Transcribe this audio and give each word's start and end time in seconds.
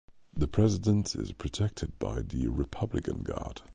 The 0.35 0.47
president 0.47 1.13
is 1.15 1.31
protected 1.31 1.99
by 1.99 2.23
the 2.23 2.47
Republican 2.47 3.21
Guard. 3.21 3.61